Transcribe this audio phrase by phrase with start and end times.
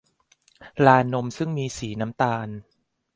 [0.85, 2.47] ลานนมซึ่งมีสีน้ำตาล